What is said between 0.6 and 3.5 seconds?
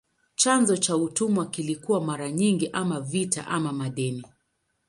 cha utumwa kilikuwa mara nyingi ama vita